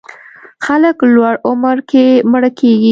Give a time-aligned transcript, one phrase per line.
[0.65, 2.79] خلک لوړ عمر کې مړه کېږي.